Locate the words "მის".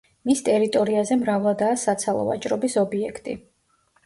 0.27-0.39